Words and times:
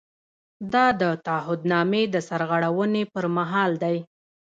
دا 0.73 0.85
د 1.01 1.03
تعهد 1.25 1.59
نامې 1.71 2.03
د 2.13 2.15
سرغړونې 2.29 3.03
پر 3.13 3.25
مهال 3.37 3.71
دی. 3.83 3.97